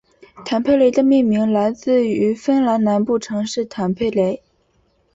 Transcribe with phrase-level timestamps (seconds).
[0.43, 4.41] 坦佩雷的命名来自于芬兰南部城市坦佩雷。